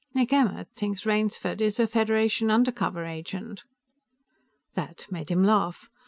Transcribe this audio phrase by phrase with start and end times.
[0.15, 3.63] "Nick Emmert thinks Rainsford is a Federation undercover agent."
[4.73, 5.91] That made him laugh.